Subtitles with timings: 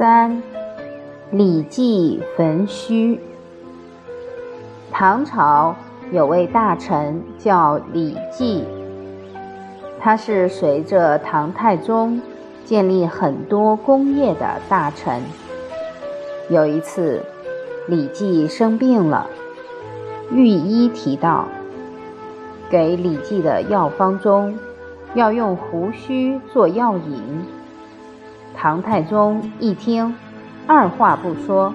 [0.00, 0.42] 三，
[1.30, 3.20] 李记焚须。
[4.90, 5.76] 唐朝
[6.10, 8.64] 有位大臣叫李绩，
[10.00, 12.18] 他是随着唐太宗
[12.64, 15.20] 建立很多功业的大臣。
[16.48, 17.20] 有一次，
[17.86, 19.26] 李绩生病了，
[20.32, 21.44] 御医提到，
[22.70, 24.58] 给李绩的药方中
[25.12, 27.59] 要用胡须做药引。
[28.56, 30.14] 唐太宗一听，
[30.66, 31.72] 二话不说，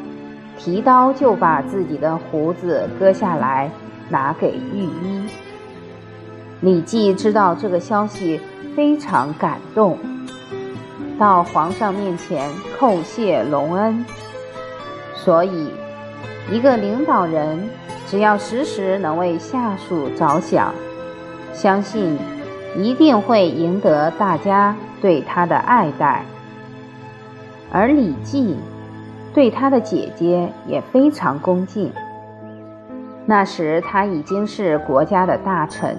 [0.58, 3.72] 提刀就把自己的胡子割下来，
[4.10, 5.28] 拿给御医。
[6.62, 8.40] 李绩知道这个消息，
[8.76, 9.98] 非常感动，
[11.18, 14.06] 到皇上面前叩谢隆恩。
[15.16, 15.70] 所以，
[16.52, 17.68] 一个领导人
[18.08, 20.74] 只要时时能为下属着想，
[21.52, 22.18] 相信
[22.78, 26.24] 一定会赢得大家对他的爱戴。
[27.72, 28.58] 而李绩
[29.34, 31.92] 对他的姐姐也非常恭敬。
[33.26, 35.98] 那时他已经是国家的大臣，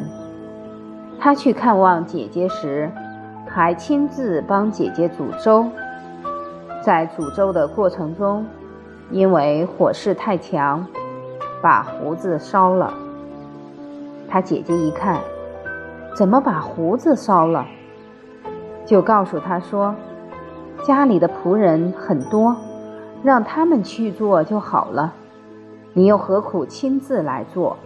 [1.19, 2.91] 他去看望姐姐时，
[3.49, 5.67] 还亲自帮姐姐煮粥。
[6.83, 8.47] 在煮粥的过程中，
[9.11, 10.87] 因为火势太强，
[11.61, 12.95] 把胡子烧了。
[14.29, 15.19] 他姐姐一看，
[16.15, 17.67] 怎么把胡子烧了，
[18.85, 19.95] 就告诉他说。
[20.85, 22.57] 家里的仆人很多，
[23.23, 25.15] 让他们去做就好了。
[25.93, 27.77] 你又何苦亲自来做？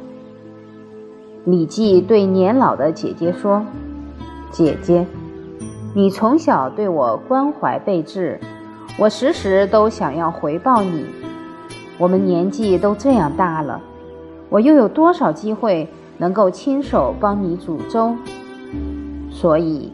[1.44, 3.64] 李记对年老的姐姐说
[4.50, 5.06] ：“姐姐，
[5.94, 8.38] 你从小对我关怀备至，
[8.98, 11.06] 我时时都想要回报你。
[11.97, 13.80] 我们年纪都这样大了，
[14.50, 15.88] 我又有多少机会
[16.19, 18.14] 能够亲手帮你煮粥？
[19.30, 19.92] 所以，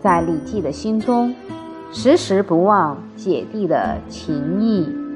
[0.00, 1.34] 在李记的心中。”
[1.90, 5.07] 时时不忘姐弟的情谊。